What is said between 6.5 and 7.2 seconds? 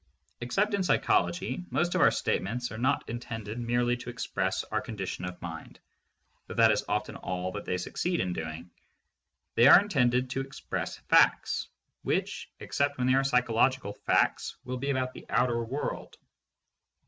that is often